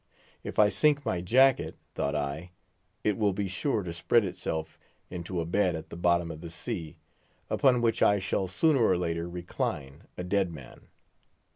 [0.43, 2.49] If I sink my jacket, thought I,
[3.03, 4.79] it will be sure to spread itself
[5.11, 6.97] into a bed at the bottom of the sea,
[7.51, 10.87] upon which I shall sooner or later recline, a dead man.